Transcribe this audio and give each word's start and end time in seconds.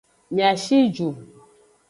Mia 0.33 0.51
shi 0.63 0.79
ju. 0.95 1.07